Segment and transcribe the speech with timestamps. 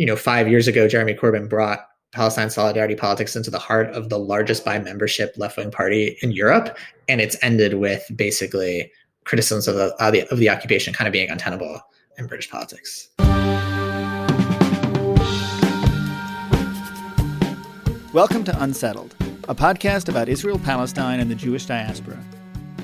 [0.00, 1.80] you know, five years ago, Jeremy Corbyn brought
[2.12, 6.32] Palestine solidarity politics into the heart of the largest by membership left wing party in
[6.32, 8.90] Europe, and it's ended with basically
[9.24, 11.82] criticisms of the, of the of the occupation kind of being untenable
[12.16, 13.10] in British politics.
[18.14, 19.14] Welcome to Unsettled,
[19.50, 22.18] a podcast about Israel, Palestine, and the Jewish diaspora.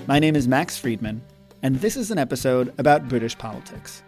[0.07, 1.23] My name is Max Friedman,
[1.63, 4.03] and this is an episode about British politics.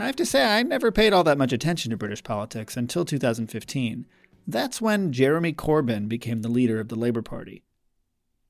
[0.00, 3.04] I have to say, I never paid all that much attention to British politics until
[3.04, 4.06] 2015.
[4.46, 7.62] That's when Jeremy Corbyn became the leader of the Labour Party.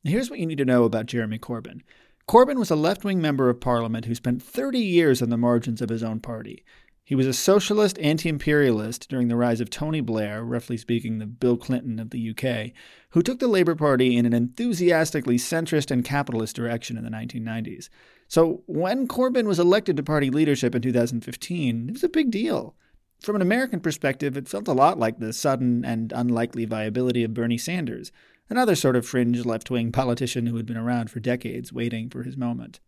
[0.05, 1.82] Here's what you need to know about Jeremy Corbyn.
[2.28, 5.82] Corbyn was a left wing member of parliament who spent 30 years on the margins
[5.82, 6.64] of his own party.
[7.05, 11.27] He was a socialist anti imperialist during the rise of Tony Blair, roughly speaking, the
[11.27, 12.70] Bill Clinton of the UK,
[13.10, 17.88] who took the Labour Party in an enthusiastically centrist and capitalist direction in the 1990s.
[18.30, 22.77] So when Corbyn was elected to party leadership in 2015, it was a big deal.
[23.20, 27.34] From an American perspective, it felt a lot like the sudden and unlikely viability of
[27.34, 28.12] Bernie Sanders,
[28.48, 32.22] another sort of fringe left wing politician who had been around for decades waiting for
[32.22, 32.78] his moment.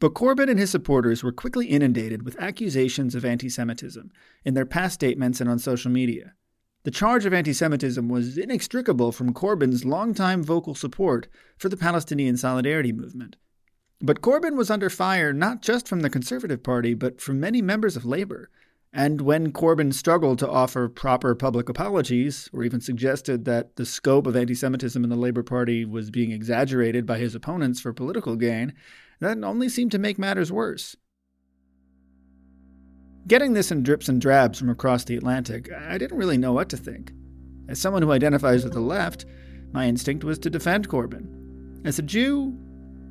[0.00, 4.10] But Corbyn and his supporters were quickly inundated with accusations of anti Semitism
[4.44, 6.34] in their past statements and on social media.
[6.82, 12.36] The charge of anti Semitism was inextricable from Corbyn's longtime vocal support for the Palestinian
[12.36, 13.36] Solidarity Movement.
[14.04, 17.96] But Corbyn was under fire not just from the Conservative Party, but from many members
[17.96, 18.50] of Labour.
[18.92, 24.26] And when Corbyn struggled to offer proper public apologies, or even suggested that the scope
[24.26, 28.36] of anti Semitism in the Labour Party was being exaggerated by his opponents for political
[28.36, 28.74] gain,
[29.20, 30.96] that only seemed to make matters worse.
[33.28, 36.68] Getting this in drips and drabs from across the Atlantic, I didn't really know what
[36.70, 37.12] to think.
[37.68, 39.24] As someone who identifies with the left,
[39.70, 41.86] my instinct was to defend Corbyn.
[41.86, 42.58] As a Jew,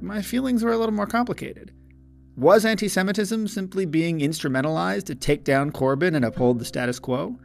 [0.01, 1.71] my feelings were a little more complicated.
[2.35, 7.37] Was anti Semitism simply being instrumentalized to take down Corbyn and uphold the status quo?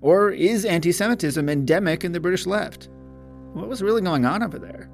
[0.00, 2.88] Or is anti Semitism endemic in the British left?
[3.54, 4.90] What was really going on over there?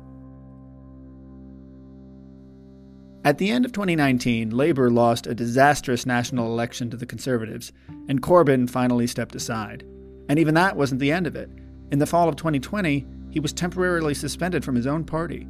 [3.24, 7.72] At the end of 2019, Labour lost a disastrous national election to the Conservatives,
[8.08, 9.84] and Corbyn finally stepped aside.
[10.28, 11.50] And even that wasn't the end of it.
[11.92, 15.46] In the fall of 2020, he was temporarily suspended from his own party.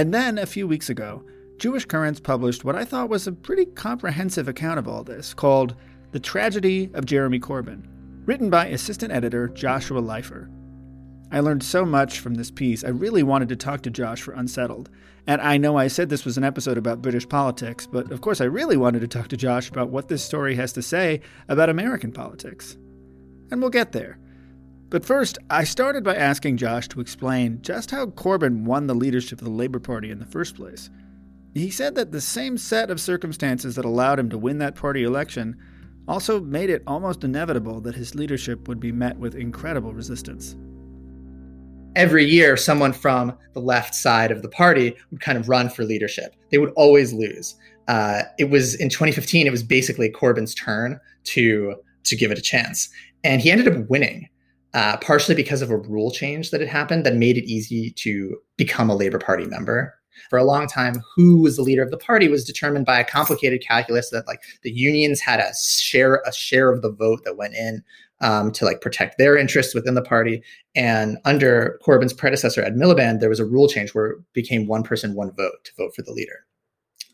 [0.00, 1.22] And then, a few weeks ago,
[1.58, 5.74] Jewish Currents published what I thought was a pretty comprehensive account of all this, called
[6.12, 7.86] The Tragedy of Jeremy Corbyn,
[8.24, 10.48] written by assistant editor Joshua Leifer.
[11.30, 12.82] I learned so much from this piece.
[12.82, 14.88] I really wanted to talk to Josh for Unsettled.
[15.26, 18.40] And I know I said this was an episode about British politics, but of course
[18.40, 21.68] I really wanted to talk to Josh about what this story has to say about
[21.68, 22.78] American politics.
[23.50, 24.18] And we'll get there.
[24.90, 29.40] But first, I started by asking Josh to explain just how Corbyn won the leadership
[29.40, 30.90] of the Labour Party in the first place.
[31.54, 35.04] He said that the same set of circumstances that allowed him to win that party
[35.04, 35.56] election
[36.06, 40.56] also made it almost inevitable that his leadership would be met with incredible resistance
[41.96, 45.84] every year someone from the left side of the party would kind of run for
[45.84, 46.34] leadership.
[46.50, 47.56] They would always lose.
[47.88, 49.46] Uh, it was in 2015.
[49.46, 52.88] It was basically Corbyn's turn to to give it a chance,
[53.24, 54.28] and he ended up winning.
[54.72, 58.36] Uh, partially because of a rule change that had happened that made it easy to
[58.56, 59.94] become a Labour Party member.
[60.28, 63.04] For a long time, who was the leader of the party was determined by a
[63.04, 67.36] complicated calculus that like the unions had a share a share of the vote that
[67.36, 67.82] went in
[68.20, 70.42] um, to like protect their interests within the party.
[70.74, 74.82] And under Corbyn's predecessor, Ed Miliband, there was a rule change where it became one
[74.82, 76.44] person, one vote to vote for the leader.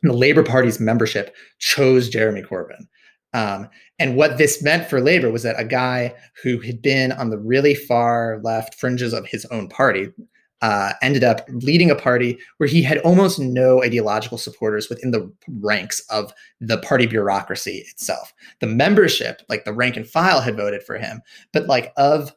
[0.03, 2.87] And the Labour Party's membership chose Jeremy Corbyn.
[3.37, 7.29] Um, and what this meant for Labour was that a guy who had been on
[7.29, 10.11] the really far left fringes of his own party,
[10.63, 15.31] uh, ended up leading a party where he had almost no ideological supporters within the
[15.61, 16.33] ranks of
[16.63, 18.33] the party bureaucracy itself.
[18.61, 21.21] The membership, like the rank and file, had voted for him,
[21.53, 22.33] but like of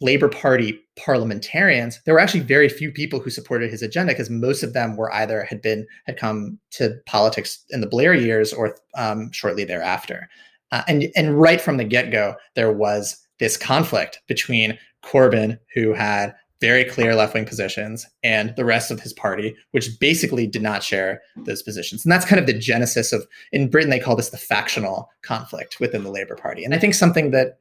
[0.00, 4.62] Labor Party parliamentarians, there were actually very few people who supported his agenda because most
[4.62, 8.76] of them were either had been had come to politics in the Blair years or
[8.94, 10.28] um, shortly thereafter.
[10.72, 15.92] Uh, and and right from the get go, there was this conflict between Corbyn, who
[15.92, 20.62] had very clear left wing positions, and the rest of his party, which basically did
[20.62, 22.04] not share those positions.
[22.04, 25.78] And that's kind of the genesis of, in Britain, they call this the factional conflict
[25.80, 26.64] within the Labour Party.
[26.64, 27.58] And I think something that,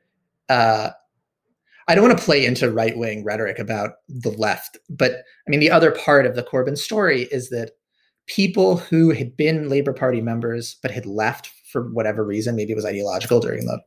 [0.48, 0.92] uh,
[1.88, 5.12] I don't want to play into right wing rhetoric about the left, but
[5.48, 7.72] I mean, the other part of the Corbyn story is that
[8.28, 12.76] people who had been Labour Party members but had left for whatever reason, maybe it
[12.76, 13.80] was ideological during the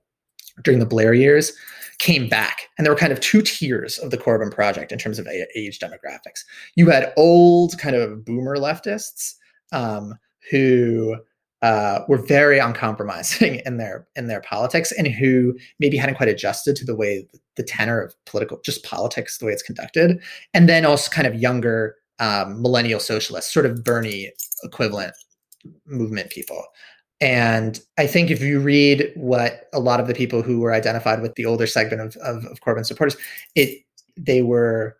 [0.62, 1.52] during the Blair years,
[1.98, 2.62] came back.
[2.76, 5.78] And there were kind of two tiers of the Corbyn project in terms of age
[5.78, 6.44] demographics.
[6.74, 9.34] You had old kind of boomer leftists
[9.72, 10.14] um,
[10.50, 11.16] who
[11.62, 16.76] uh, were very uncompromising in their in their politics and who maybe hadn't quite adjusted
[16.76, 17.26] to the way
[17.56, 20.22] the tenor of political just politics the way it's conducted.
[20.54, 24.30] And then also kind of younger um, millennial socialists sort of bernie
[24.62, 25.14] equivalent
[25.86, 26.64] movement people.
[27.20, 31.20] And i think if you read what a lot of the people who were identified
[31.20, 33.16] with the older segment of, of, of corbyn supporters
[33.56, 33.82] it
[34.16, 34.96] they were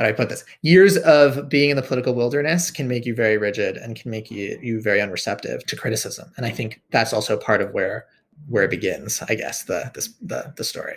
[0.00, 0.46] how do I put this?
[0.62, 4.30] Years of being in the political wilderness can make you very rigid and can make
[4.30, 6.32] you you very unreceptive to criticism.
[6.38, 8.06] And I think that's also part of where
[8.48, 10.96] where it begins, I guess, the this the the story.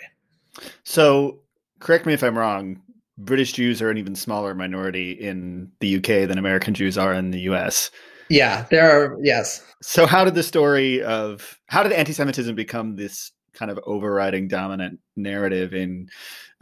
[0.84, 1.38] So
[1.80, 2.80] correct me if I'm wrong.
[3.18, 7.30] British Jews are an even smaller minority in the UK than American Jews are in
[7.30, 7.90] the US.
[8.30, 9.62] Yeah, there are yes.
[9.82, 14.98] So how did the story of how did anti-Semitism become this kind of overriding dominant
[15.14, 16.08] narrative in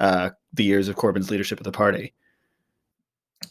[0.00, 2.12] uh, the years of Corbyn's leadership of the party?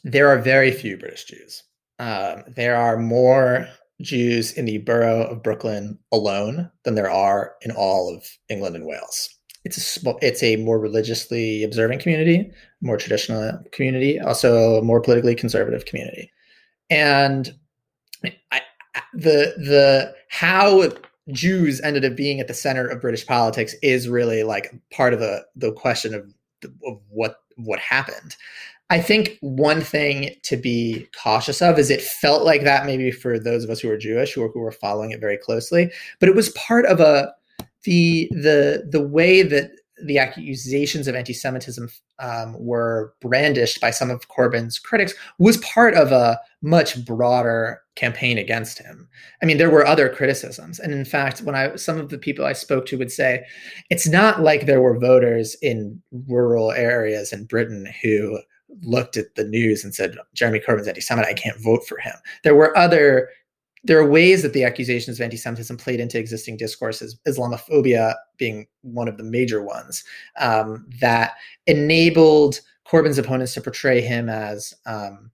[0.03, 1.63] There are very few British Jews.
[1.99, 3.67] Um, there are more
[4.01, 8.85] Jews in the borough of Brooklyn alone than there are in all of England and
[8.85, 9.29] Wales.
[9.63, 12.51] It's a small, it's a more religiously observant community,
[12.81, 16.31] more traditional community, also a more politically conservative community,
[16.89, 17.53] and
[18.51, 18.61] I,
[19.13, 20.89] the the how
[21.31, 25.19] Jews ended up being at the center of British politics is really like part of
[25.19, 26.33] the the question of,
[26.85, 28.35] of what what happened.
[28.91, 33.39] I think one thing to be cautious of is it felt like that maybe for
[33.39, 35.89] those of us who are Jewish were, who were following it very closely,
[36.19, 37.33] but it was part of a
[37.85, 39.71] the the the way that
[40.03, 41.88] the accusations of anti-Semitism
[42.19, 48.37] um, were brandished by some of Corbyn's critics was part of a much broader campaign
[48.37, 49.07] against him.
[49.41, 52.45] I mean, there were other criticisms, and in fact, when I some of the people
[52.45, 53.45] I spoke to would say,
[53.89, 58.37] it's not like there were voters in rural areas in Britain who
[58.81, 62.13] looked at the news and said Jeremy Corbyn's anti-Semite, I can't vote for him.
[62.44, 63.29] There were other
[63.83, 69.07] there are ways that the accusations of anti-Semitism played into existing discourses, Islamophobia being one
[69.07, 70.03] of the major ones,
[70.39, 71.31] um, that
[71.65, 75.31] enabled Corbyn's opponents to portray him as um,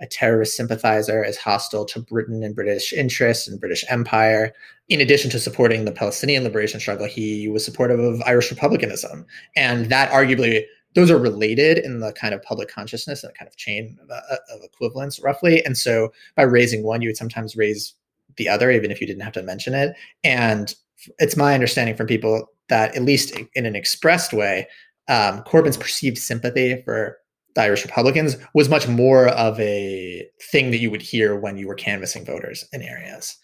[0.00, 4.52] a terrorist sympathizer, as hostile to Britain and British interests and British empire.
[4.88, 9.26] In addition to supporting the Palestinian liberation struggle, he was supportive of Irish republicanism,
[9.56, 10.64] and that arguably
[10.94, 14.36] those are related in the kind of public consciousness and kind of chain of, uh,
[14.52, 15.64] of, equivalence roughly.
[15.64, 17.94] And so by raising one you would sometimes raise
[18.36, 19.94] the other even if you didn't have to mention it.
[20.24, 20.74] And
[21.18, 24.66] it's my understanding from people that at least in an expressed way
[25.08, 27.18] um, corbyn's perceived sympathy for
[27.54, 31.66] the irish republicans was much more of a thing that you would hear when you
[31.66, 33.36] were canvassing voters in areas.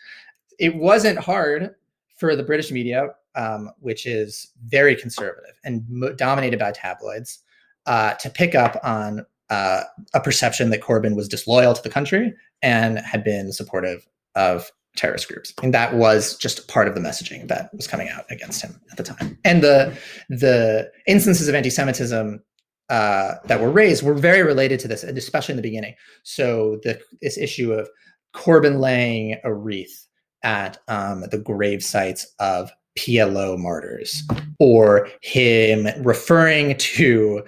[0.58, 1.74] It wasn't hard
[2.16, 7.38] for the british media um, which is very conservative and mo- dominated by tabloids,
[7.86, 9.82] uh, to pick up on uh,
[10.14, 12.32] a perception that Corbyn was disloyal to the country
[12.62, 15.52] and had been supportive of terrorist groups.
[15.62, 18.96] And that was just part of the messaging that was coming out against him at
[18.96, 19.38] the time.
[19.44, 19.96] And the
[20.28, 22.42] the instances of anti-Semitism
[22.88, 25.94] uh, that were raised were very related to this, and especially in the beginning.
[26.22, 27.88] So the, this issue of
[28.34, 30.06] Corbyn laying a wreath
[30.42, 34.22] at um, the grave sites of PLO martyrs,
[34.58, 37.44] or him referring to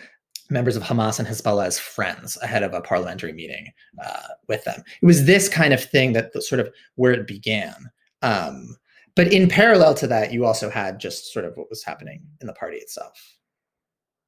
[0.51, 3.73] members of Hamas and Hezbollah as friends ahead of a parliamentary meeting
[4.05, 4.83] uh, with them.
[5.03, 7.75] It was this kind of thing that the, sort of where it began.
[8.23, 8.77] Um,
[9.15, 12.47] but in parallel to that, you also had just sort of what was happening in
[12.47, 13.37] the party itself.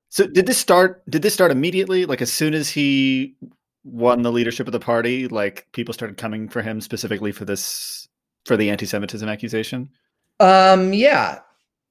[0.09, 1.09] So did this start?
[1.11, 2.07] Did this start immediately?
[2.07, 3.37] Like as soon as he
[3.85, 8.09] won the leadership of the party, like people started coming for him specifically for this
[8.47, 9.91] for the anti-Semitism accusation.
[10.41, 11.41] Um, yeah,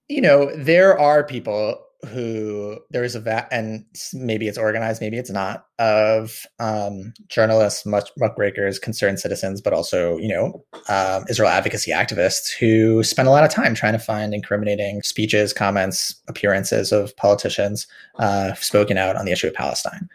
[0.08, 5.18] you know, there are people who there is a va- and maybe it's organized, maybe
[5.18, 11.50] it's not, of um, journalists, much muckrakers, concerned citizens, but also you know um, Israel
[11.50, 16.92] advocacy activists who spend a lot of time trying to find incriminating speeches, comments, appearances
[16.92, 17.88] of politicians
[18.20, 20.08] uh, spoken out on the issue of Palestine,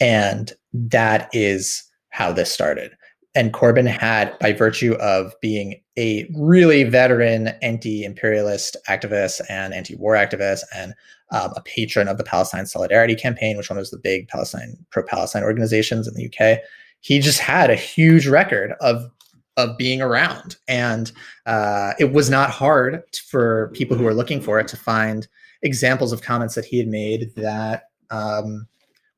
[0.00, 2.92] and that is how this started
[3.34, 10.62] and Corbyn had, by virtue of being a really veteran anti-imperialist activist and anti-war activist,
[10.74, 10.94] and
[11.30, 15.44] um, a patron of the Palestine Solidarity Campaign, which one was the big Palestine pro-Palestine
[15.44, 16.58] organizations in the UK,
[17.00, 19.08] he just had a huge record of
[19.56, 21.12] of being around, and
[21.44, 25.28] uh, it was not hard for people who were looking for it to find
[25.62, 28.66] examples of comments that he had made that um,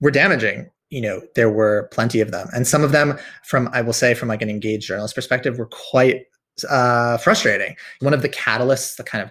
[0.00, 2.49] were damaging you know there were plenty of them.
[2.54, 5.66] And some of them from i will say from like an engaged journalist perspective were
[5.66, 6.26] quite
[6.68, 7.75] uh, frustrating.
[8.00, 9.30] One of the catalysts the kind of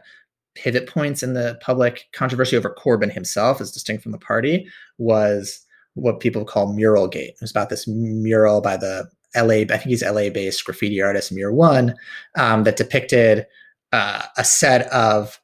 [0.55, 5.65] pivot points in the public controversy over corbyn himself as distinct from the party was
[5.93, 9.83] what people call mural gate it was about this mural by the LA, I think
[9.83, 11.95] he's LA based graffiti artist Mear One,
[12.37, 13.45] um, that depicted
[13.93, 15.39] uh, a set of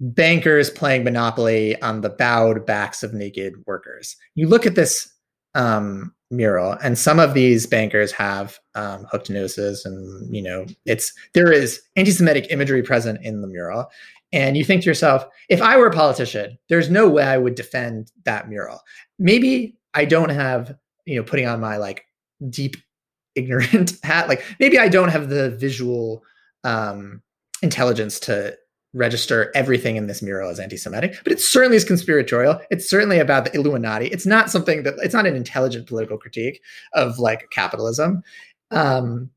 [0.00, 4.16] bankers playing Monopoly on the bowed backs of naked workers.
[4.34, 5.10] You look at this
[5.56, 11.12] um, mural, and some of these bankers have um, hooked noses, and you know, it's
[11.34, 13.90] there is anti-Semitic imagery present in the mural.
[14.32, 17.54] And you think to yourself, if I were a politician, there's no way I would
[17.54, 18.80] defend that mural.
[19.18, 22.04] Maybe I don't have, you know, putting on my like
[22.50, 22.76] deep
[23.34, 24.28] ignorant hat.
[24.28, 26.24] Like maybe I don't have the visual
[26.64, 27.22] um,
[27.62, 28.56] intelligence to
[28.94, 32.60] register everything in this mural as anti-Semitic, but it certainly is conspiratorial.
[32.70, 34.06] It's certainly about the Illuminati.
[34.06, 36.62] It's not something that it's not an intelligent political critique
[36.94, 38.22] of like capitalism.
[38.70, 39.30] Um,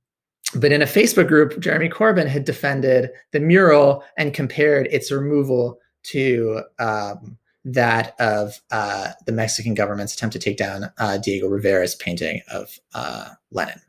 [0.56, 5.80] but in a Facebook group, Jeremy Corbyn had defended the mural and compared its removal
[6.04, 11.96] to um, that of uh, the Mexican government's attempt to take down uh, Diego Rivera's
[11.96, 13.82] painting of uh, Lenin,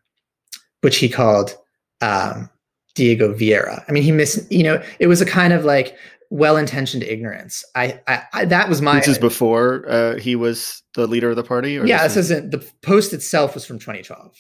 [0.83, 1.57] which he called
[2.01, 2.51] um,
[2.95, 3.85] Diego Vieira.
[3.89, 5.97] I mean, he missed, you know, it was a kind of like
[6.31, 7.65] well-intentioned ignorance.
[7.75, 8.99] I, I, I that was my.
[8.99, 11.79] This is before uh, he was the leader of the party.
[11.79, 14.35] Or yeah, this, isn't the post itself was from 2012.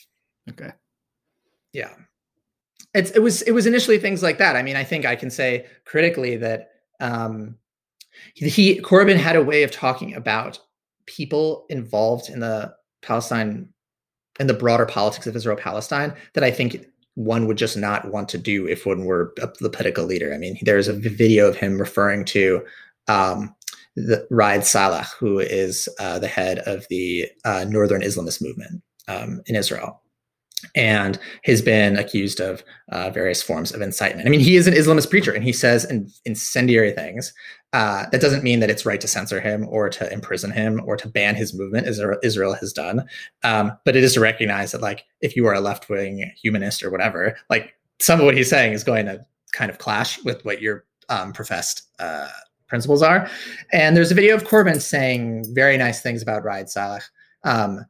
[0.50, 0.70] Okay.
[1.72, 1.90] Yeah,
[2.94, 4.56] it's it was it was initially things like that.
[4.56, 7.56] I mean, I think I can say critically that um,
[8.34, 10.58] he Corbyn had a way of talking about
[11.06, 13.68] people involved in the Palestine
[14.38, 16.86] in the broader politics of Israel Palestine that I think
[17.20, 20.32] one would just not want to do if one were the political leader.
[20.32, 22.64] I mean, there's a video of him referring to
[23.08, 23.54] um,
[23.94, 29.42] the Raed Salah, who is uh, the head of the uh, Northern Islamist movement um,
[29.46, 29.99] in Israel
[30.74, 32.62] and has been accused of
[32.92, 34.26] uh, various forms of incitement.
[34.26, 37.32] I mean, he is an Islamist preacher and he says in, incendiary things.
[37.72, 40.96] Uh, that doesn't mean that it's right to censor him or to imprison him or
[40.96, 43.04] to ban his movement, as Israel has done.
[43.44, 46.82] Um, but it is to recognize that, like, if you are a left wing humanist
[46.82, 50.44] or whatever, like, some of what he's saying is going to kind of clash with
[50.44, 52.28] what your um, professed uh,
[52.66, 53.28] principles are.
[53.72, 57.02] And there's a video of Corbyn saying very nice things about Raed Salah.
[57.44, 57.84] Um,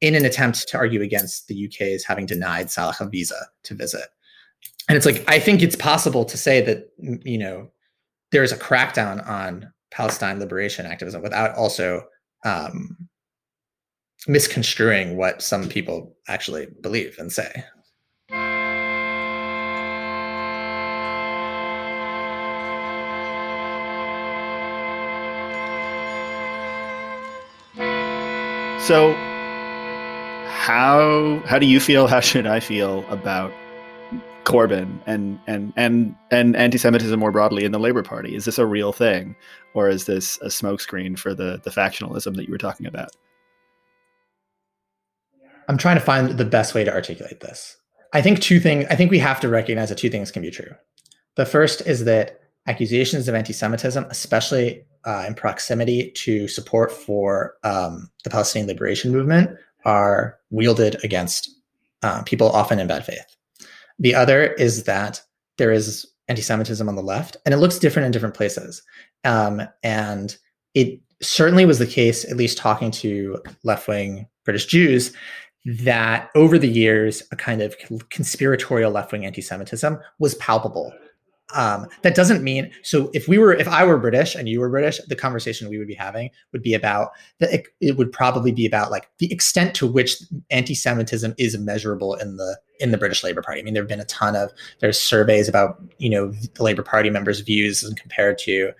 [0.00, 4.08] in an attempt to argue against the UK's having denied Salah a visa to visit.
[4.88, 6.90] And it's like, I think it's possible to say that,
[7.24, 7.70] you know,
[8.32, 12.02] there's a crackdown on Palestine liberation activism without also
[12.44, 12.96] um,
[14.26, 17.64] misconstruing what some people actually believe and say.
[28.80, 29.14] So
[30.50, 32.06] how how do you feel?
[32.06, 33.52] How should I feel about
[34.44, 38.34] Corbyn and and and and anti-Semitism more broadly in the Labour Party?
[38.34, 39.36] Is this a real thing,
[39.74, 43.10] or is this a smokescreen for the the factionalism that you were talking about?
[45.68, 47.76] I'm trying to find the best way to articulate this.
[48.12, 48.86] I think two things.
[48.90, 50.74] I think we have to recognize that two things can be true.
[51.36, 58.10] The first is that accusations of anti-Semitism, especially uh, in proximity to support for um,
[58.24, 61.50] the Palestinian liberation movement, are wielded against
[62.02, 63.24] uh, people often in bad faith.
[63.98, 65.22] The other is that
[65.58, 68.82] there is anti-Semitism on the left, and it looks different in different places.
[69.24, 70.36] Um, and
[70.74, 75.12] it certainly was the case, at least talking to left-wing British Jews,
[75.66, 77.76] that over the years, a kind of
[78.08, 80.92] conspiratorial left-wing anti-Semitism was palpable
[81.54, 84.68] um, that doesn't mean so if we were if i were british and you were
[84.68, 88.52] british the conversation we would be having would be about that it, it, would probably
[88.52, 90.16] be about like the extent to which
[90.50, 93.60] anti-semitism is measurable in the in the british labor party.
[93.60, 96.82] I mean there have been a ton of there's surveys about you know the labor
[96.82, 98.72] party members views and compared to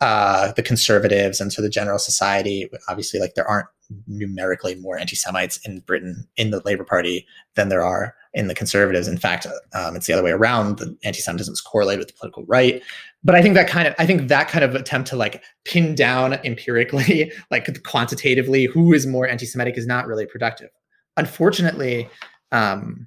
[0.00, 2.68] uh, the conservatives and to the general society.
[2.88, 3.68] Obviously like there aren't
[4.08, 7.26] numerically more anti-semites in britain in the labor party
[7.56, 9.08] than there are in the conservatives.
[9.08, 10.78] In fact, um, it's the other way around.
[10.78, 12.82] The anti-Semitism is correlated with the political right.
[13.24, 15.94] But I think that kind of, I think that kind of attempt to like pin
[15.94, 20.70] down empirically, like quantitatively, who is more anti-Semitic is not really productive.
[21.16, 22.08] Unfortunately,
[22.52, 23.06] um,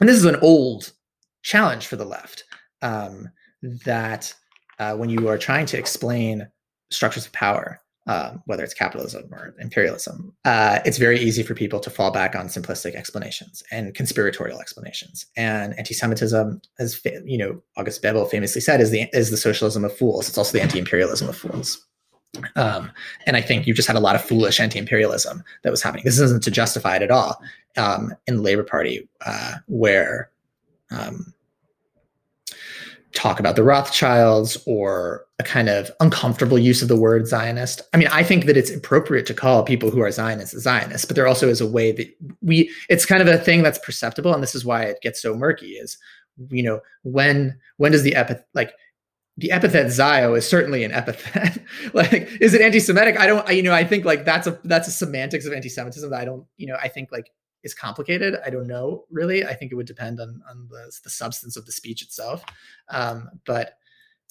[0.00, 0.92] and this is an old
[1.42, 2.44] challenge for the left,
[2.82, 3.28] um,
[3.62, 4.32] that
[4.78, 6.46] uh, when you are trying to explain
[6.90, 11.78] structures of power, um, whether it's capitalism or imperialism, uh, it's very easy for people
[11.80, 15.26] to fall back on simplistic explanations and conspiratorial explanations.
[15.36, 19.96] And anti-Semitism, as you know, August Bebel famously said, is the is the socialism of
[19.96, 20.28] fools.
[20.28, 21.84] It's also the anti-imperialism of fools.
[22.56, 22.90] Um,
[23.26, 26.04] and I think you just had a lot of foolish anti-imperialism that was happening.
[26.04, 27.40] This isn't to justify it at all
[27.76, 30.30] um, in the Labor Party, uh, where
[30.90, 31.32] um,
[33.18, 37.82] talk about the Rothschilds or a kind of uncomfortable use of the word Zionist.
[37.92, 41.16] I mean, I think that it's appropriate to call people who are Zionists Zionists, but
[41.16, 42.08] there also is a way that
[42.42, 44.32] we, it's kind of a thing that's perceptible.
[44.32, 45.98] And this is why it gets so murky is,
[46.50, 48.72] you know, when, when does the epithet, like,
[49.36, 51.62] the epithet Zio is certainly an epithet.
[51.94, 53.18] like, is it anti-Semitic?
[53.18, 56.20] I don't, you know, I think like that's a, that's a semantics of anti-Semitism that
[56.20, 57.30] I don't, you know, I think like
[57.64, 58.36] is complicated.
[58.44, 59.44] I don't know really.
[59.44, 62.44] I think it would depend on on the, the substance of the speech itself.
[62.90, 63.74] Um, but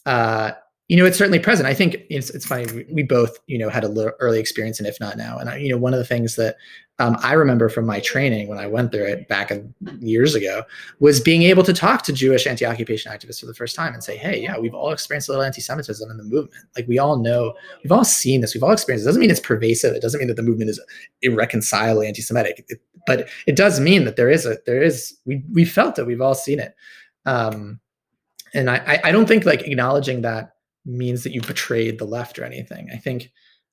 [0.06, 0.52] uh,
[0.88, 1.68] you know, it's certainly present.
[1.68, 2.86] I think it's, it's funny.
[2.90, 5.38] We both, you know, had a little early experience in If Not Now.
[5.38, 6.56] And, I, you know, one of the things that
[7.00, 9.52] um, I remember from my training when I went through it back
[10.00, 10.64] years ago
[11.00, 14.04] was being able to talk to Jewish anti occupation activists for the first time and
[14.04, 16.66] say, hey, yeah, we've all experienced a little anti Semitism in the movement.
[16.76, 19.06] Like, we all know, we've all seen this, we've all experienced it.
[19.06, 19.96] it doesn't mean it's pervasive.
[19.96, 20.80] It doesn't mean that the movement is
[21.22, 22.68] irreconcilably anti Semitic.
[23.06, 26.22] But it does mean that there is a, there is, we, we felt it, we've
[26.22, 26.76] all seen it.
[27.26, 27.80] Um,
[28.54, 32.44] and I, I don't think like acknowledging that means that you betrayed the left or
[32.44, 32.90] anything.
[32.92, 33.32] I think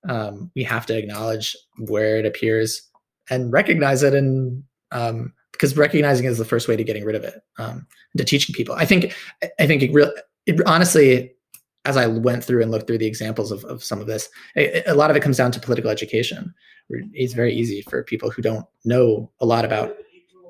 [0.08, 2.90] um, we have to acknowledge where it appears
[3.30, 4.62] and recognize it, and
[4.92, 8.54] um, because recognizing is the first way to getting rid of it, um, to teaching
[8.54, 8.74] people.
[8.74, 9.14] I think
[9.58, 10.12] I think it, really
[10.46, 11.32] it honestly,
[11.84, 14.84] as I went through and looked through the examples of, of some of this, it,
[14.86, 16.54] a lot of it comes down to political education.
[17.12, 19.96] It's very easy for people who don't know a lot about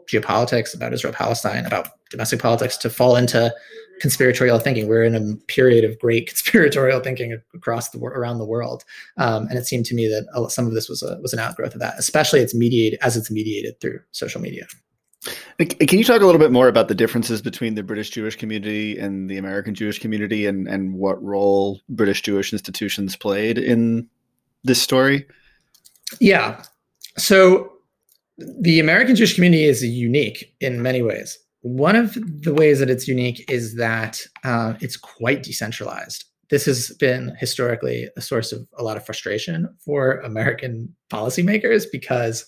[0.06, 3.54] geopolitics, about Israel Palestine, about domestic politics to fall into
[4.00, 4.88] conspiratorial thinking.
[4.88, 8.84] We're in a period of great conspiratorial thinking across the around the world,
[9.16, 11.74] um, and it seemed to me that some of this was a, was an outgrowth
[11.74, 11.98] of that.
[11.98, 14.66] Especially it's mediated as it's mediated through social media.
[15.58, 18.98] Can you talk a little bit more about the differences between the British Jewish community
[18.98, 24.08] and the American Jewish community, and and what role British Jewish institutions played in
[24.64, 25.26] this story?
[26.20, 26.62] Yeah,
[27.16, 27.73] so
[28.38, 31.38] the American Jewish community is unique in many ways.
[31.62, 36.24] One of the ways that it's unique is that uh, it's quite decentralized.
[36.50, 42.44] This has been historically a source of a lot of frustration for American policymakers because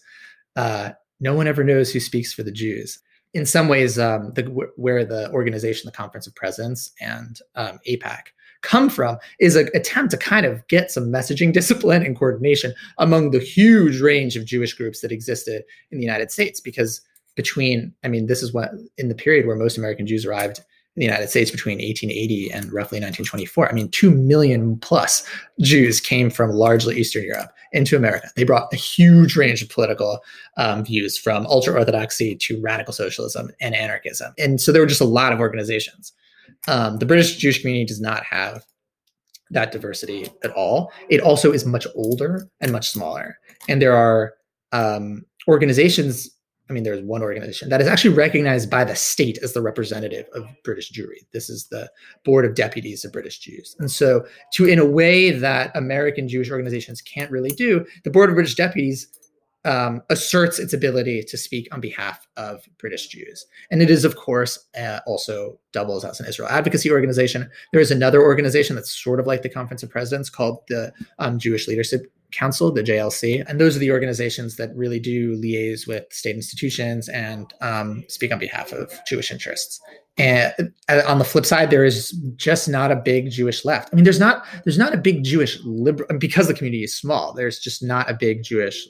[0.57, 0.91] uh,
[1.21, 2.99] no one ever knows who speaks for the Jews.
[3.33, 4.43] In some ways, um, the,
[4.77, 8.21] where the organization, the Conference of Presidents, and um, AIPAC
[8.63, 13.31] come from is an attempt to kind of get some messaging discipline and coordination among
[13.31, 16.61] the huge range of Jewish groups that existed in the United States.
[16.61, 17.01] Because
[17.35, 20.61] between, I mean, this is what in the period where most American Jews arrived
[20.97, 23.69] in the United States between 1880 and roughly 1924.
[23.69, 25.29] I mean, 2 million plus
[25.61, 28.31] Jews came from largely Eastern Europe into America.
[28.35, 30.21] They brought a huge range of political
[30.57, 34.33] um, views from ultra Orthodoxy to radical socialism and anarchism.
[34.39, 36.13] And so there were just a lot of organizations.
[36.69, 38.63] Um, the British Jewish community does not have
[39.51, 40.93] that diversity at all.
[41.09, 43.39] It also is much older and much smaller.
[43.69, 44.35] And there are
[44.73, 46.29] um, organizations,
[46.69, 50.27] I mean, there's one organization that is actually recognized by the state as the representative
[50.35, 51.27] of British Jewry.
[51.33, 51.89] This is the
[52.25, 53.77] Board of Deputies of British Jews.
[53.79, 58.31] And so, to in a way that American Jewish organizations can't really do, the Board
[58.31, 59.07] of British Deputies
[59.67, 63.45] um, asserts its ability to speak on behalf of British Jews.
[63.71, 67.51] And it is, of course, uh, also doubles as an Israel advocacy organization.
[67.73, 71.39] There is another organization that's sort of like the Conference of Presidents called the um,
[71.39, 73.45] Jewish Leadership Council, the JLC.
[73.49, 78.33] And those are the organizations that really do liaise with state institutions and um, speak
[78.33, 79.81] on behalf of Jewish interests.
[80.19, 83.91] And uh, on the flip side, there is just not a big Jewish left.
[83.93, 87.35] I mean, there's not there's not a big Jewish liberal because the community is small.
[87.35, 88.89] There's just not a big Jewish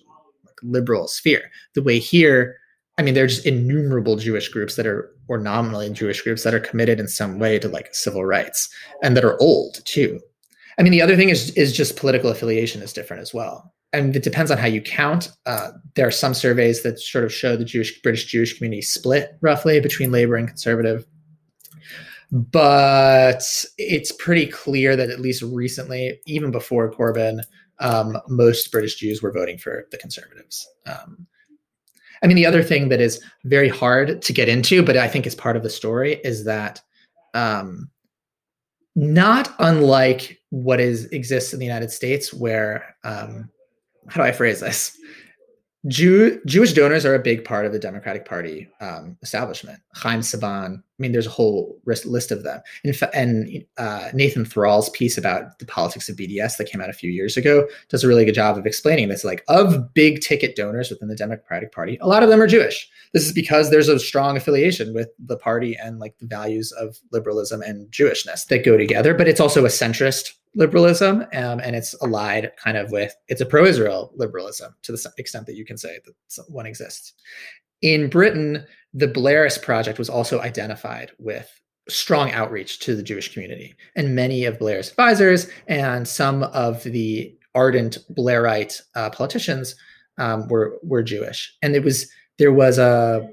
[0.62, 1.50] liberal sphere.
[1.74, 2.56] The way here,
[2.98, 7.00] I mean, there's innumerable Jewish groups that are, or nominally Jewish groups that are committed
[7.00, 8.68] in some way to like civil rights
[9.02, 10.20] and that are old too.
[10.78, 14.14] I mean, the other thing is is just political affiliation is different as well, and
[14.14, 15.30] it depends on how you count.
[15.46, 19.38] Uh, there are some surveys that sort of show the Jewish British Jewish community split
[19.40, 21.06] roughly between labor and conservative,
[22.30, 23.42] but
[23.78, 27.40] it's pretty clear that at least recently, even before Corbyn,
[27.78, 30.66] um, most British Jews were voting for the conservatives.
[30.86, 31.26] Um,
[32.22, 35.26] I mean, the other thing that is very hard to get into, but I think
[35.26, 36.80] is part of the story, is that
[37.34, 37.90] um,
[38.94, 43.50] not unlike what is exists in the United States, where um,
[44.08, 44.96] how do I phrase this?
[45.88, 49.78] Jew, Jewish donors are a big part of the Democratic Party um, establishment.
[49.94, 52.60] Chaim Saban, I mean, there's a whole list of them.
[52.92, 56.94] Fa- and uh, Nathan Thrall's piece about the politics of BDS that came out a
[56.94, 59.24] few years ago does a really good job of explaining this.
[59.24, 62.88] Like, of big ticket donors within the Democratic Party, a lot of them are Jewish.
[63.12, 66.98] This is because there's a strong affiliation with the party and like the values of
[67.12, 69.14] liberalism and Jewishness that go together.
[69.14, 73.46] But it's also a centrist liberalism, um, and it's allied kind of with it's a
[73.46, 77.12] pro-Israel liberalism to the extent that you can say that one exists.
[77.82, 78.64] In Britain,
[78.94, 81.48] the Blairist project was also identified with
[81.88, 83.76] strong outreach to the Jewish community.
[83.94, 89.76] And many of Blair's advisors and some of the ardent Blairite uh, politicians
[90.18, 91.54] um, were were Jewish.
[91.62, 93.28] And it was there was a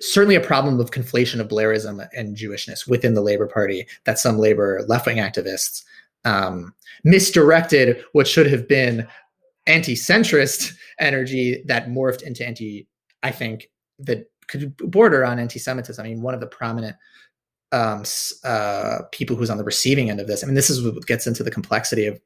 [0.00, 4.38] certainly a problem of conflation of Blairism and Jewishness within the Labor Party that some
[4.38, 5.82] labor left wing activists
[6.24, 9.06] um, misdirected what should have been
[9.66, 12.88] anti centrist energy that morphed into anti,
[13.22, 16.04] I think, that could border on anti Semitism.
[16.04, 16.96] I mean, one of the prominent
[17.72, 18.02] um,
[18.44, 21.26] uh, people who's on the receiving end of this, I mean, this is what gets
[21.26, 22.20] into the complexity of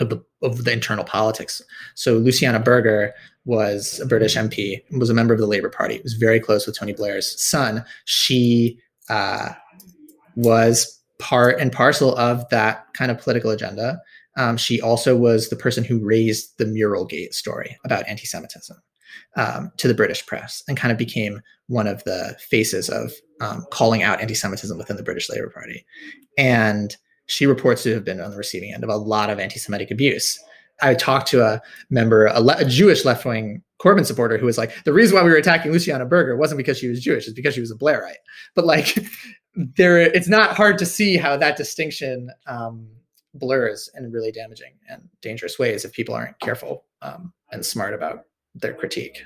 [0.00, 1.62] of the, of the internal politics.
[1.94, 6.14] So Luciana Berger was a British MP, was a member of the Labour Party, was
[6.14, 7.84] very close with Tony Blair's son.
[8.04, 9.50] She uh,
[10.34, 14.00] was part and parcel of that kind of political agenda.
[14.36, 18.76] Um, she also was the person who raised the mural gate story about anti-Semitism
[19.36, 23.64] um, to the British press and kind of became one of the faces of um,
[23.70, 25.86] calling out anti-Semitism within the British Labour Party.
[26.36, 26.96] And
[27.26, 30.38] she reports to have been on the receiving end of a lot of anti-Semitic abuse.
[30.82, 34.72] I talked to a member, a, le- a Jewish left-wing Corbyn supporter, who was like,
[34.84, 37.54] "The reason why we were attacking Luciana Berger wasn't because she was Jewish; it's because
[37.54, 38.14] she was a Blairite."
[38.54, 38.98] But like,
[39.56, 42.88] there, it's not hard to see how that distinction um,
[43.34, 48.24] blurs in really damaging and dangerous ways if people aren't careful um, and smart about
[48.54, 49.22] their critique.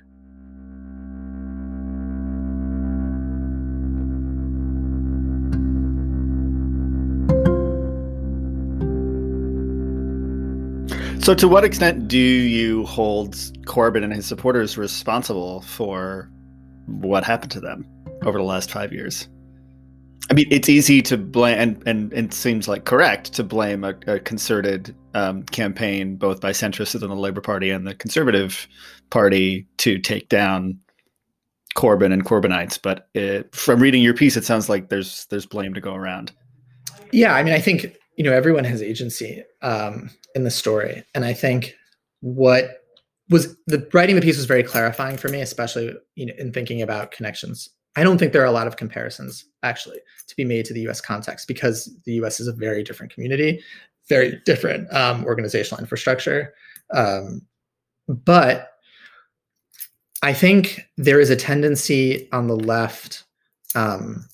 [11.20, 13.34] So, to what extent do you hold
[13.66, 16.30] Corbyn and his supporters responsible for
[16.86, 17.86] what happened to them
[18.22, 19.28] over the last five years?
[20.30, 23.94] I mean, it's easy to blame, and, and, it seems like correct to blame a,
[24.06, 28.68] a concerted um, campaign, both by centrists within the Labour Party and the Conservative
[29.10, 30.78] Party, to take down
[31.76, 32.78] Corbyn and Corbynites.
[32.82, 36.32] But it, from reading your piece, it sounds like there's there's blame to go around.
[37.10, 41.24] Yeah, I mean, I think you know everyone has agency um, in the story and
[41.24, 41.74] i think
[42.20, 42.82] what
[43.30, 46.82] was the writing the piece was very clarifying for me especially you know in thinking
[46.82, 50.64] about connections i don't think there are a lot of comparisons actually to be made
[50.64, 53.62] to the us context because the us is a very different community
[54.08, 56.54] very different um, organizational infrastructure.
[56.94, 57.42] Um,
[58.08, 58.72] but
[60.22, 63.24] i think there is a tendency on the left
[63.74, 64.26] um,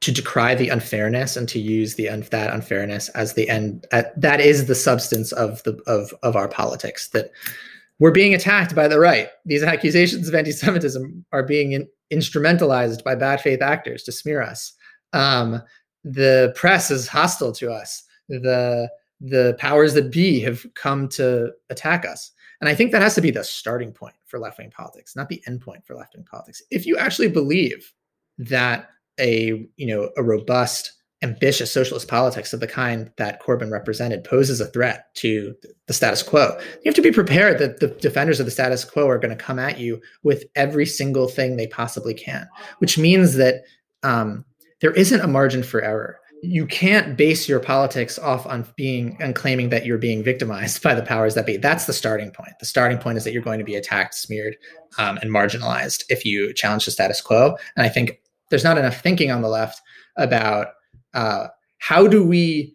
[0.00, 4.20] to decry the unfairness and to use the un- that unfairness as the end at,
[4.20, 7.30] that is the substance of the of of our politics that
[7.98, 9.28] we're being attacked by the right.
[9.44, 14.72] These accusations of anti-semitism are being in, instrumentalized by bad faith actors to smear us.
[15.12, 15.62] Um,
[16.04, 18.04] the press is hostile to us.
[18.28, 18.88] The
[19.20, 22.30] the powers that be have come to attack us.
[22.60, 25.42] And i think that has to be the starting point for left-wing politics not the
[25.48, 26.62] end point for left-wing politics.
[26.70, 27.92] If you actually believe
[28.38, 34.22] that a you know a robust ambitious socialist politics of the kind that Corbyn represented
[34.22, 35.54] poses a threat to
[35.86, 36.56] the status quo.
[36.58, 39.44] You have to be prepared that the defenders of the status quo are going to
[39.44, 43.62] come at you with every single thing they possibly can, which means that
[44.04, 44.44] um,
[44.80, 46.20] there isn't a margin for error.
[46.40, 50.94] You can't base your politics off on being and claiming that you're being victimized by
[50.94, 51.56] the powers that be.
[51.56, 52.52] That's the starting point.
[52.60, 54.56] The starting point is that you're going to be attacked, smeared,
[54.98, 57.56] um, and marginalized if you challenge the status quo.
[57.76, 59.82] And I think there's not enough thinking on the left
[60.16, 60.68] about
[61.14, 62.74] uh, how do we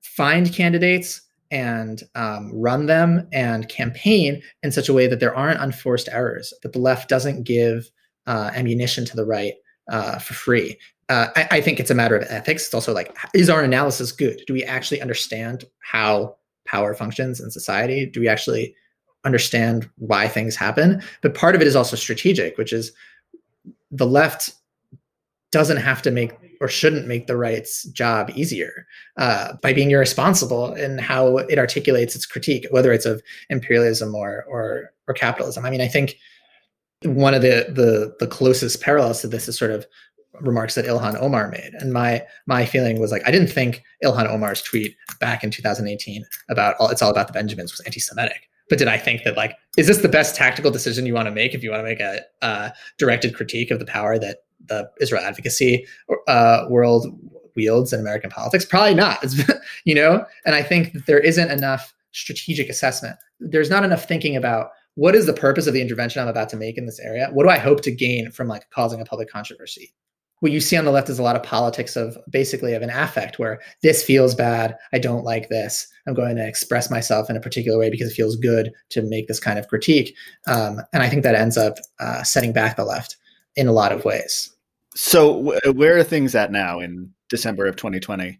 [0.00, 5.60] find candidates and um, run them and campaign in such a way that there aren't
[5.60, 7.90] unforced errors, that the left doesn't give
[8.26, 9.54] uh, ammunition to the right
[9.90, 10.78] uh, for free.
[11.08, 12.64] Uh, I, I, think it's a matter of ethics.
[12.64, 14.40] It's also like, is our analysis good?
[14.46, 18.06] Do we actually understand how power functions in society?
[18.06, 18.74] Do we actually
[19.24, 21.02] understand why things happen?
[21.20, 22.92] But part of it is also strategic, which is
[23.90, 24.54] the left
[25.50, 30.72] doesn't have to make or shouldn't make the right's job easier uh, by being irresponsible
[30.74, 33.20] in how it articulates its critique, whether it's of
[33.50, 35.66] imperialism or or or capitalism.
[35.66, 36.14] I mean, I think
[37.02, 39.84] one of the the the closest parallels to this is sort of
[40.40, 44.30] remarks that Ilhan Omar made, and my my feeling was like I didn't think Ilhan
[44.30, 48.48] Omar's tweet back in 2018 about all it's all about the Benjamins was anti-Semitic.
[48.68, 51.34] But did I think that like is this the best tactical decision you want to
[51.34, 54.90] make if you want to make a uh, directed critique of the power that the
[55.00, 55.86] Israel advocacy
[56.28, 57.06] uh, world
[57.56, 58.64] wields in American politics?
[58.64, 59.24] Probably not.
[59.84, 63.16] you know, and I think that there isn't enough strategic assessment.
[63.40, 66.56] There's not enough thinking about what is the purpose of the intervention I'm about to
[66.56, 67.28] make in this area.
[67.32, 69.94] What do I hope to gain from like causing a public controversy?
[70.40, 72.90] What you see on the left is a lot of politics of basically of an
[72.90, 74.76] affect where this feels bad.
[74.92, 75.86] I don't like this.
[76.06, 79.28] I'm going to express myself in a particular way because it feels good to make
[79.28, 80.16] this kind of critique.
[80.48, 83.16] Um, and I think that ends up uh, setting back the left
[83.56, 84.50] in a lot of ways.
[84.94, 88.38] So, where are things at now in December of 2020.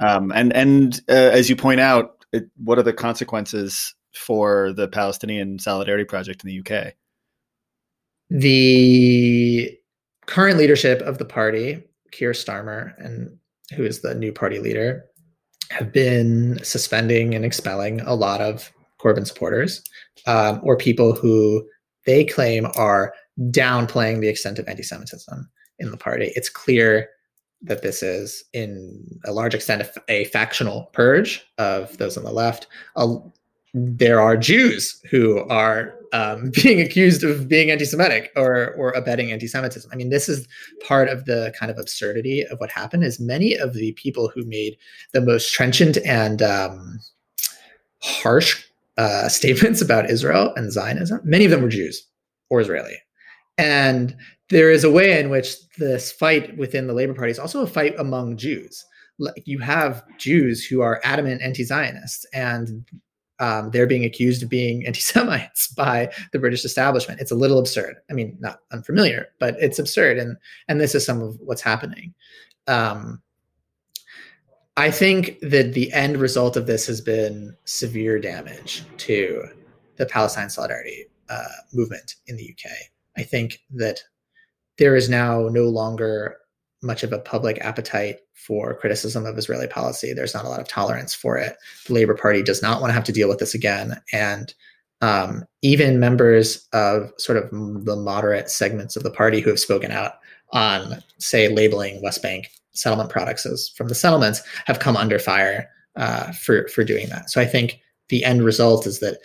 [0.00, 4.88] Um, and and uh, as you point out, it, what are the consequences for the
[4.88, 6.94] Palestinian Solidarity Project in the UK?
[8.28, 9.78] The
[10.26, 13.38] current leadership of the party, Keir Starmer, and
[13.74, 15.04] who is the new party leader,
[15.70, 18.70] have been suspending and expelling a lot of
[19.00, 19.82] Corbyn supporters
[20.26, 21.66] um, or people who
[22.04, 23.14] they claim are
[23.50, 25.48] downplaying the extent of anti-Semitism
[25.78, 26.32] in the party.
[26.34, 27.08] It's clear
[27.62, 32.32] that this is, in a large extent, a, a factional purge of those on the
[32.32, 32.66] left.
[33.74, 39.90] there are Jews who are um, being accused of being anti-Semitic or or abetting anti-Semitism.
[39.92, 40.48] I mean, this is
[40.86, 43.04] part of the kind of absurdity of what happened.
[43.04, 44.76] Is many of the people who made
[45.12, 47.00] the most trenchant and um,
[48.00, 48.64] harsh
[48.96, 52.06] uh, statements about Israel and Zionism, many of them were Jews
[52.50, 52.96] or Israeli,
[53.58, 54.16] and
[54.48, 57.66] there is a way in which this fight within the Labor Party is also a
[57.66, 58.84] fight among Jews.
[59.18, 62.84] Like you have Jews who are adamant anti-Zionists, and
[63.40, 67.20] um, they're being accused of being anti-Semites by the British establishment.
[67.20, 67.96] It's a little absurd.
[68.08, 70.36] I mean, not unfamiliar, but it's absurd, and
[70.68, 72.14] and this is some of what's happening.
[72.68, 73.20] Um,
[74.76, 79.44] I think that the end result of this has been severe damage to
[79.96, 82.70] the Palestine Solidarity uh, movement in the UK.
[83.18, 84.00] I think that
[84.78, 86.36] there is now no longer
[86.82, 90.12] much of a public appetite for criticism of Israeli policy.
[90.12, 91.56] There's not a lot of tolerance for it.
[91.86, 94.00] The Labor Party does not want to have to deal with this again.
[94.12, 94.54] And
[95.00, 99.90] um, even members of sort of the moderate segments of the party who have spoken
[99.90, 100.14] out
[100.52, 105.68] on, say, labeling West Bank settlement products as from the settlements have come under fire
[105.96, 107.28] uh, for for doing that.
[107.30, 109.18] So I think the end result is that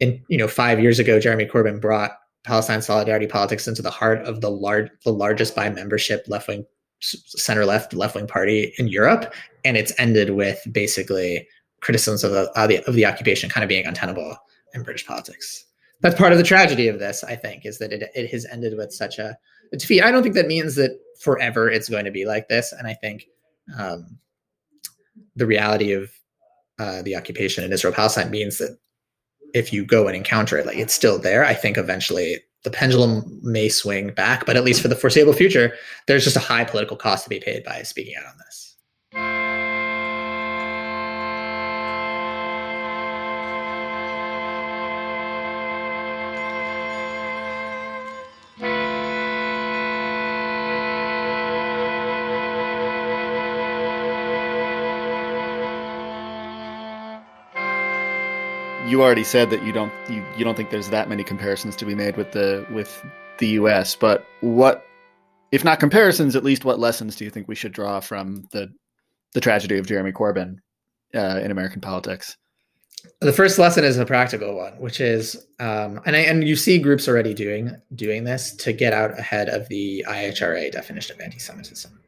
[0.00, 2.12] in you know five years ago, Jeremy Corbyn brought
[2.44, 6.64] Palestine solidarity politics into the heart of the large, the largest by membership left wing,
[7.00, 9.32] center left left wing party in Europe,
[9.64, 11.46] and it's ended with basically
[11.80, 14.36] criticisms of the, of the of the occupation kind of being untenable
[14.74, 15.64] in British politics.
[16.00, 18.76] That's part of the tragedy of this, I think, is that it, it has ended
[18.76, 19.38] with such a,
[19.72, 20.02] a defeat.
[20.02, 22.94] I don't think that means that forever it's going to be like this, and I
[22.94, 23.26] think
[23.78, 24.18] um,
[25.36, 26.10] the reality of
[26.78, 28.76] uh, the occupation in Israel Palestine means that
[29.54, 31.44] if you go and encounter it, like it's still there.
[31.44, 35.74] I think eventually the pendulum may swing back, but at least for the foreseeable future,
[36.06, 38.71] there's just a high political cost to be paid by speaking out on this.
[58.92, 61.86] You already said that you don't you, you don't think there's that many comparisons to
[61.86, 63.02] be made with the with
[63.38, 64.84] the US, but what
[65.50, 68.70] if not comparisons, at least what lessons do you think we should draw from the
[69.32, 70.56] the tragedy of Jeremy Corbyn
[71.14, 72.36] uh, in American politics?
[73.20, 76.78] The first lesson is a practical one, which is, um, and I, and you see
[76.78, 81.98] groups already doing doing this to get out ahead of the IHRA definition of anti-Semitism.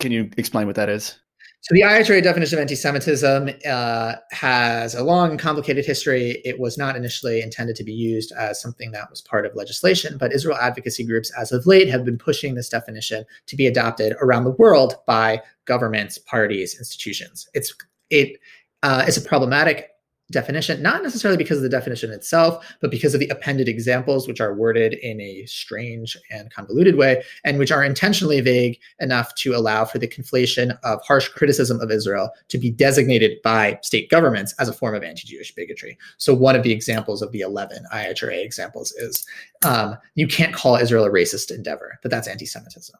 [0.00, 1.20] Can you explain what that is?
[1.66, 6.40] So the IHRA definition of anti-Semitism uh, has a long and complicated history.
[6.44, 10.16] It was not initially intended to be used as something that was part of legislation,
[10.16, 14.14] but Israel advocacy groups, as of late, have been pushing this definition to be adopted
[14.20, 17.48] around the world by governments, parties, institutions.
[17.52, 17.74] It's
[18.10, 18.38] it
[18.84, 19.88] uh, is a problematic
[20.32, 24.40] definition, not necessarily because of the definition itself, but because of the appended examples, which
[24.40, 29.54] are worded in a strange and convoluted way, and which are intentionally vague enough to
[29.54, 34.54] allow for the conflation of harsh criticism of Israel to be designated by state governments
[34.58, 35.96] as a form of anti Jewish bigotry.
[36.18, 39.24] So, one of the examples of the 11 IHRA examples is
[39.64, 42.96] um, you can't call Israel a racist endeavor, but that's anti Semitism.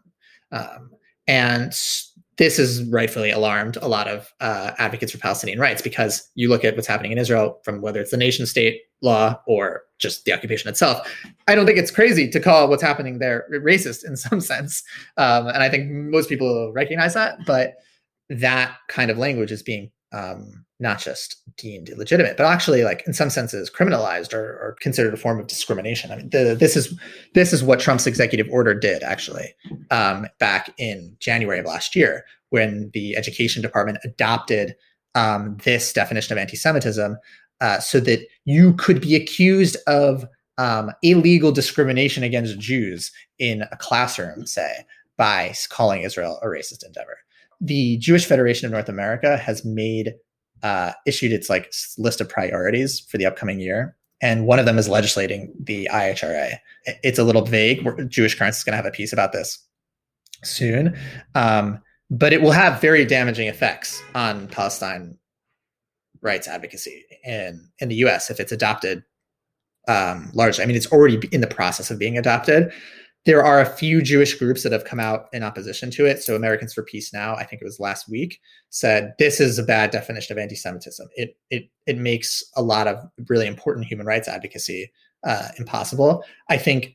[0.53, 0.91] Um,
[1.27, 1.75] and
[2.39, 6.65] this has rightfully alarmed a lot of uh, advocates for Palestinian rights because you look
[6.65, 10.33] at what's happening in Israel from whether it's the nation state law or just the
[10.33, 11.11] occupation itself.
[11.49, 14.83] I don't think it's crazy to call what's happening there racist in some sense.
[15.17, 17.77] Um, and I think most people recognize that, but
[18.29, 23.15] that kind of language is being um, not just deemed illegitimate, but actually, like in
[23.15, 26.11] some senses, criminalized or, or considered a form of discrimination.
[26.11, 26.99] I mean, the, this is
[27.35, 29.55] this is what Trump's executive order did actually
[29.91, 34.77] um, back in January of last year, when the Education Department adopted
[35.15, 37.17] um, this definition of anti-Semitism,
[37.61, 40.27] uh, so that you could be accused of
[40.59, 44.85] um, illegal discrimination against Jews in a classroom, say,
[45.17, 47.19] by calling Israel a racist endeavor
[47.61, 50.15] the Jewish Federation of North America has made
[50.63, 54.79] uh, issued its like list of priorities for the upcoming year, and one of them
[54.79, 56.59] is legislating the IHRA.
[57.03, 57.87] It's a little vague.
[58.09, 59.59] Jewish Currents is going to have a piece about this
[60.45, 60.99] soon.
[61.35, 65.19] Um, but it will have very damaging effects on Palestine
[66.23, 68.31] rights advocacy in in the U.S.
[68.31, 69.03] if it's adopted
[69.89, 70.63] um, largely.
[70.63, 72.73] I mean, it's already in the process of being adopted.
[73.27, 76.23] There are a few Jewish groups that have come out in opposition to it.
[76.23, 79.65] So, Americans for Peace Now, I think it was last week, said this is a
[79.65, 81.09] bad definition of anti-Semitism.
[81.17, 84.91] It it it makes a lot of really important human rights advocacy
[85.25, 86.25] uh, impossible.
[86.49, 86.95] I think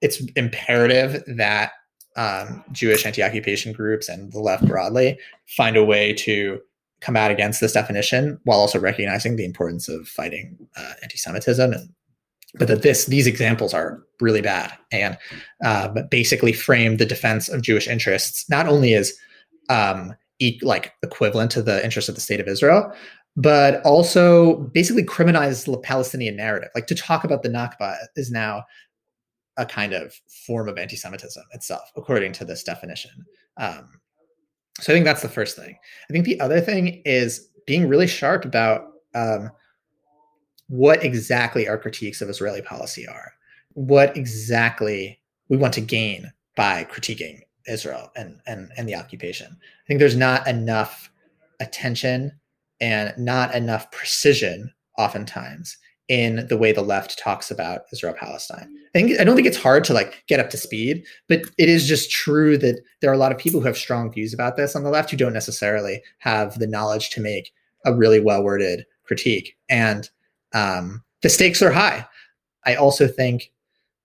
[0.00, 1.72] it's imperative that
[2.16, 6.60] um, Jewish anti-occupation groups and the left broadly find a way to
[7.00, 11.88] come out against this definition while also recognizing the importance of fighting uh, anti-Semitism and
[12.54, 15.18] but that this these examples are really bad and
[15.64, 19.12] uh, basically frame the defense of Jewish interests not only as
[19.68, 22.92] um, e- like equivalent to the interests of the state of Israel,
[23.36, 26.70] but also basically criminalize the Palestinian narrative.
[26.74, 28.64] Like to talk about the Nakba is now
[29.56, 30.14] a kind of
[30.46, 33.10] form of anti-Semitism itself, according to this definition.
[33.56, 34.00] Um,
[34.80, 35.76] so I think that's the first thing.
[36.08, 39.50] I think the other thing is being really sharp about um,
[40.68, 43.32] what exactly our critiques of Israeli policy are,
[43.74, 49.48] what exactly we want to gain by critiquing Israel and and and the occupation.
[49.50, 51.10] I think there's not enough
[51.60, 52.32] attention
[52.80, 55.76] and not enough precision, oftentimes,
[56.08, 58.74] in the way the left talks about Israel Palestine.
[58.94, 61.68] I think I don't think it's hard to like get up to speed, but it
[61.68, 64.56] is just true that there are a lot of people who have strong views about
[64.56, 67.52] this on the left who don't necessarily have the knowledge to make
[67.84, 69.56] a really well worded critique.
[69.68, 70.08] And
[70.54, 72.06] um, the stakes are high.
[72.66, 73.50] I also think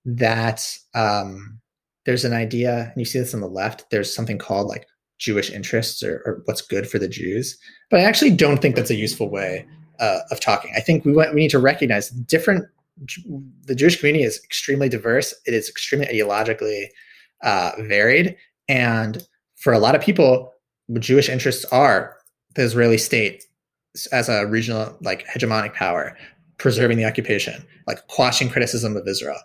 [0.05, 1.59] that um,
[2.05, 3.89] there's an idea, and you see this on the left.
[3.89, 4.87] There's something called like
[5.19, 7.57] Jewish interests or, or what's good for the Jews,
[7.89, 9.65] but I actually don't think that's a useful way
[9.99, 10.73] uh, of talking.
[10.75, 12.65] I think we want, we need to recognize different.
[13.65, 15.33] The Jewish community is extremely diverse.
[15.45, 16.87] It is extremely ideologically
[17.43, 18.35] uh, varied,
[18.67, 19.25] and
[19.55, 20.53] for a lot of people,
[20.99, 22.17] Jewish interests are
[22.55, 23.45] the Israeli state
[24.11, 26.17] as a regional, like hegemonic power,
[26.63, 29.37] preserving the occupation, like quashing criticism of Israel.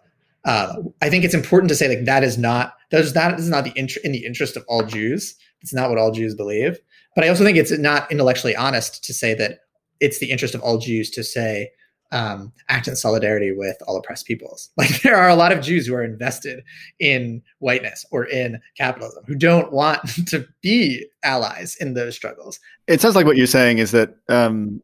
[0.44, 3.48] Uh, I think it's important to say like that is not that is not, is
[3.48, 3.72] not the
[4.04, 5.34] in the interest of all Jews.
[5.60, 6.78] It's not what all Jews believe.
[7.16, 9.62] But I also think it's not intellectually honest to say that
[9.98, 11.72] it's the interest of all Jews to say
[12.12, 14.70] um, act in solidarity with all oppressed peoples.
[14.76, 16.62] Like there are a lot of Jews who are invested
[17.00, 22.60] in whiteness or in capitalism who don't want to be allies in those struggles.
[22.86, 24.80] It sounds like what you're saying is that, um,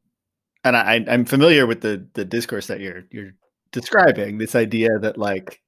[0.64, 3.32] and I, I'm familiar with the the discourse that you're you're
[3.72, 4.38] describing.
[4.38, 5.60] This idea that like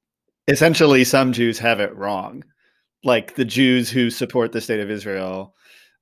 [0.48, 2.44] essentially some Jews have it wrong,
[3.04, 5.54] like the Jews who support the state of Israel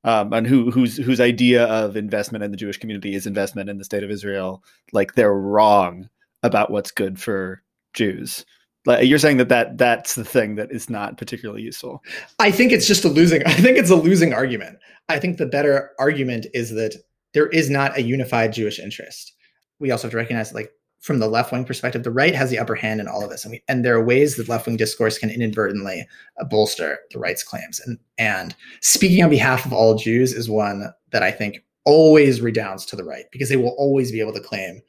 [0.05, 3.79] um, and who whose whose idea of investment in the Jewish community is investment in
[3.79, 6.09] the state of Israel, like they're wrong
[6.43, 7.63] about what's good for
[7.95, 8.45] Jews.
[8.87, 12.03] Like you're saying that, that that's the thing that is not particularly useful.
[12.39, 13.43] I think it's just a losing.
[13.47, 14.79] I think it's a losing argument.
[15.09, 16.95] I think the better argument is that
[17.35, 19.33] there is not a unified Jewish interest.
[19.79, 22.59] We also have to recognize, like from the left wing perspective, the right has the
[22.59, 24.77] upper hand in all of this, and, we, and there are ways that left wing
[24.77, 26.07] discourse can inadvertently
[26.41, 27.81] uh, bolster the right's claims.
[27.81, 32.87] And and speaking on behalf of all Jews is one that I think always redounds
[32.87, 34.81] to the right because they will always be able to claim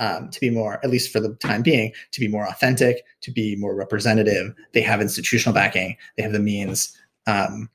[0.00, 3.30] um, to be more, at least for the time being, to be more authentic, to
[3.30, 4.54] be more representative.
[4.72, 5.96] They have institutional backing.
[6.16, 6.96] They have the means.
[7.26, 7.68] Um,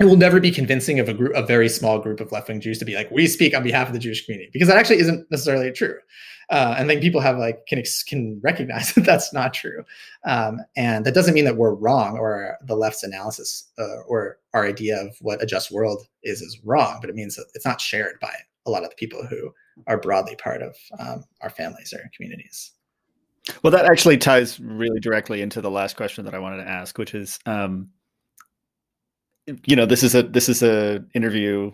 [0.00, 2.60] it will never be convincing of a group, a very small group of left wing
[2.60, 4.98] Jews to be like, we speak on behalf of the Jewish community, because that actually
[4.98, 5.96] isn't necessarily true.
[6.50, 9.84] Uh, and then people have like can can recognize that that's not true.
[10.24, 14.66] Um, and that doesn't mean that we're wrong or the left's analysis uh, or our
[14.66, 17.80] idea of what a just world is is wrong but it means that it's not
[17.80, 18.34] shared by
[18.66, 19.52] a lot of the people who
[19.86, 22.72] are broadly part of um, our families or communities.
[23.62, 26.98] Well that actually ties really directly into the last question that i wanted to ask
[26.98, 27.88] which is um,
[29.46, 31.72] you know this is a this is a interview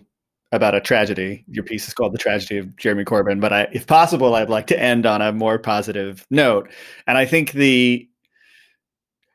[0.51, 1.45] about a tragedy.
[1.47, 4.67] Your piece is called "The Tragedy of Jeremy Corbyn," but I, if possible, I'd like
[4.67, 6.69] to end on a more positive note.
[7.07, 8.07] And I think the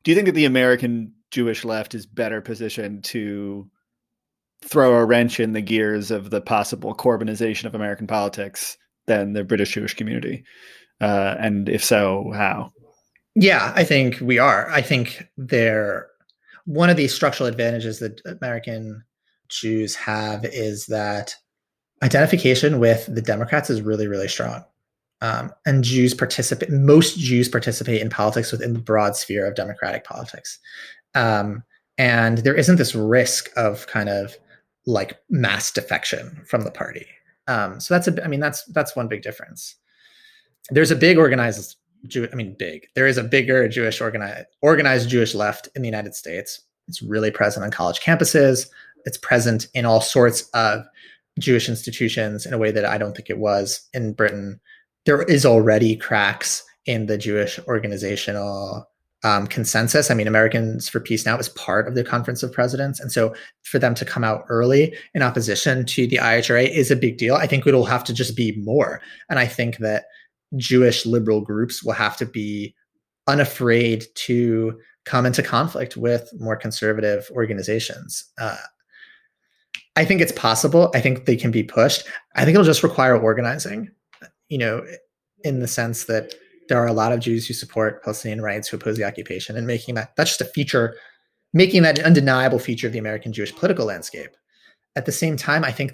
[0.02, 3.68] do you think that the American Jewish left is better positioned to
[4.62, 9.44] throw a wrench in the gears of the possible Corbynization of American politics than the
[9.44, 10.44] British Jewish community?
[11.00, 12.72] Uh, and if so, how?
[13.34, 14.70] Yeah, I think we are.
[14.70, 16.06] I think they're
[16.64, 19.02] one of the structural advantages that American
[19.48, 21.34] Jews have is that
[22.02, 24.64] identification with the Democrats is really, really strong.
[25.20, 30.04] Um, and Jews participate, most Jews participate in politics within the broad sphere of democratic
[30.04, 30.58] politics.
[31.14, 31.62] Um,
[31.96, 34.36] and there isn't this risk of kind of
[34.86, 37.06] like mass defection from the party.
[37.46, 39.76] Um, so that's a, I mean, that's, that's one big difference.
[40.70, 45.08] There's a big organized Jew, I mean, big, there is a bigger Jewish organized, organized
[45.08, 46.60] Jewish left in the United States.
[46.88, 48.66] It's really present on college campuses
[49.04, 50.84] it's present in all sorts of
[51.38, 54.60] Jewish institutions in a way that I don't think it was in Britain.
[55.04, 58.88] There is already cracks in the Jewish organizational
[59.22, 60.10] um, consensus.
[60.10, 63.00] I mean, Americans for Peace Now is part of the Conference of Presidents.
[63.00, 66.96] And so for them to come out early in opposition to the IHRA is a
[66.96, 67.34] big deal.
[67.34, 69.00] I think it'll have to just be more.
[69.30, 70.04] And I think that
[70.56, 72.74] Jewish liberal groups will have to be
[73.26, 78.24] unafraid to come into conflict with more conservative organizations.
[78.38, 78.56] Uh,
[79.96, 80.90] I think it's possible.
[80.94, 82.06] I think they can be pushed.
[82.34, 83.90] I think it'll just require organizing,
[84.48, 84.84] you know,
[85.44, 86.34] in the sense that
[86.68, 89.66] there are a lot of Jews who support Palestinian rights, who oppose the occupation, and
[89.66, 90.96] making that that's just a feature,
[91.52, 94.30] making that an undeniable feature of the American Jewish political landscape.
[94.96, 95.92] At the same time, I think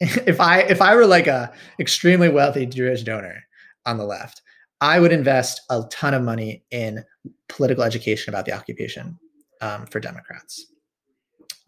[0.26, 3.42] if I if I were like a extremely wealthy Jewish donor
[3.84, 4.40] on the left,
[4.80, 7.04] I would invest a ton of money in
[7.48, 9.18] political education about the occupation
[9.60, 10.66] um, for Democrats,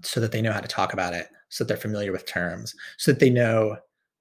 [0.03, 2.75] so that they know how to talk about it, so that they're familiar with terms,
[2.97, 3.77] so that they know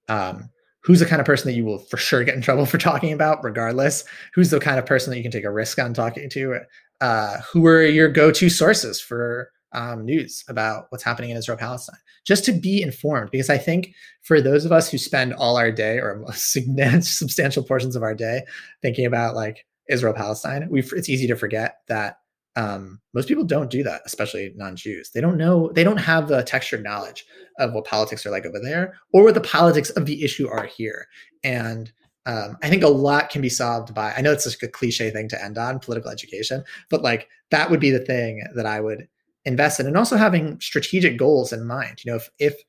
[0.09, 0.49] um,
[0.81, 3.13] who's the kind of person that you will for sure get in trouble for talking
[3.13, 4.03] about, regardless.
[4.33, 6.59] Who's the kind of person that you can take a risk on talking to?
[6.99, 11.99] Uh, who are your go-to sources for um, news about what's happening in Israel Palestine?
[12.25, 15.71] Just to be informed, because I think for those of us who spend all our
[15.71, 18.43] day or substantial portions of our day
[18.81, 22.17] thinking about like Israel Palestine, it's easy to forget that
[22.55, 25.11] um, most people don't do that, especially non-Jews.
[25.11, 27.25] They don't know, they don't have the textured knowledge
[27.59, 30.65] of what politics are like over there, or what the politics of the issue are
[30.65, 31.07] here.
[31.43, 31.91] And
[32.25, 34.13] um, I think a lot can be solved by.
[34.13, 37.69] I know it's just a cliche thing to end on political education, but like that
[37.69, 39.07] would be the thing that I would
[39.45, 42.03] invest in, and also having strategic goals in mind.
[42.03, 42.61] You know, if if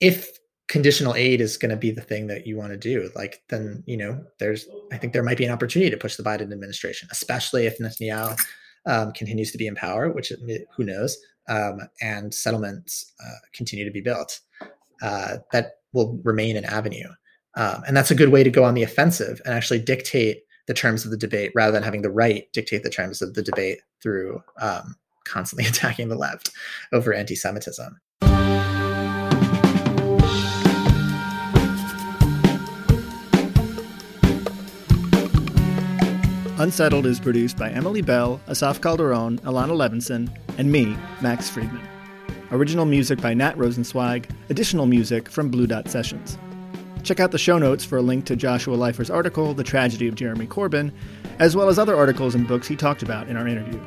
[0.00, 3.42] if conditional aid is going to be the thing that you want to do like
[3.48, 6.52] then you know there's i think there might be an opportunity to push the biden
[6.52, 8.38] administration especially if netanyahu
[8.86, 10.32] um, continues to be in power which
[10.76, 11.18] who knows
[11.48, 14.40] um, and settlements uh, continue to be built
[15.02, 17.08] uh, that will remain an avenue
[17.56, 20.74] um, and that's a good way to go on the offensive and actually dictate the
[20.74, 23.78] terms of the debate rather than having the right dictate the terms of the debate
[24.02, 24.94] through um,
[25.28, 26.50] constantly attacking the left
[26.92, 28.00] over anti-semitism
[36.60, 41.86] Unsettled is produced by Emily Bell, Asaf Calderon, Alana Levinson, and me, Max Friedman.
[42.50, 46.36] Original music by Nat Rosenzweig, additional music from Blue Dot Sessions.
[47.04, 50.16] Check out the show notes for a link to Joshua Leifer's article, The Tragedy of
[50.16, 50.90] Jeremy Corbyn,
[51.38, 53.80] as well as other articles and books he talked about in our interview.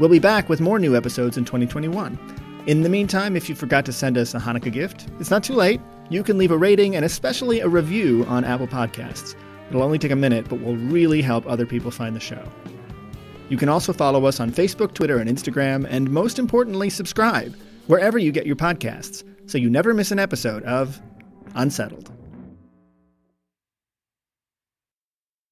[0.00, 2.18] We'll be back with more new episodes in 2021.
[2.66, 5.52] In the meantime, if you forgot to send us a Hanukkah gift, it's not too
[5.52, 5.78] late.
[6.08, 9.34] You can leave a rating and especially a review on Apple Podcasts.
[9.68, 12.42] It'll only take a minute, but will really help other people find the show.
[13.50, 17.54] You can also follow us on Facebook, Twitter, and Instagram, and most importantly, subscribe
[17.86, 20.98] wherever you get your podcasts so you never miss an episode of
[21.56, 22.10] Unsettled.